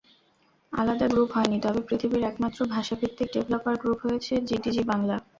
আলাদা 0.73 1.05
গ্রুপ 1.07 1.29
হয়নি, 1.35 1.57
তবে 1.61 1.81
পৃথিবীর 1.87 2.23
একমাত্র 2.23 2.59
ভাষাভিত্তিক 2.67 3.27
ডেভেলপার 3.35 3.75
গ্রুপ 3.81 3.99
হয়েছে 4.05 4.33
জিডিজি-বাংলা। 4.47 5.15